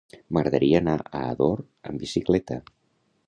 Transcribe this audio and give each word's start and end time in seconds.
M'agradaria 0.35 0.79
anar 0.83 0.95
a 1.19 1.21
Ador 1.33 1.63
amb 1.91 2.05
bicicleta. 2.05 2.61